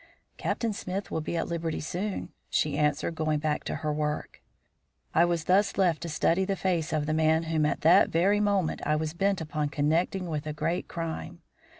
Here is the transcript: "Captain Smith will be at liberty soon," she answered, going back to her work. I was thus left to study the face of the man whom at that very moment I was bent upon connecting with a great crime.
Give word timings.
"Captain 0.37 0.73
Smith 0.73 1.11
will 1.11 1.21
be 1.21 1.37
at 1.37 1.47
liberty 1.47 1.79
soon," 1.79 2.29
she 2.49 2.75
answered, 2.75 3.13
going 3.13 3.37
back 3.37 3.63
to 3.63 3.75
her 3.85 3.93
work. 3.93 4.41
I 5.13 5.25
was 5.25 5.43
thus 5.43 5.77
left 5.77 6.01
to 6.01 6.09
study 6.09 6.43
the 6.43 6.55
face 6.55 6.91
of 6.91 7.05
the 7.05 7.13
man 7.13 7.43
whom 7.43 7.67
at 7.67 7.81
that 7.81 8.09
very 8.09 8.39
moment 8.39 8.81
I 8.83 8.95
was 8.95 9.13
bent 9.13 9.41
upon 9.41 9.69
connecting 9.69 10.25
with 10.25 10.47
a 10.47 10.53
great 10.53 10.87
crime. 10.87 11.43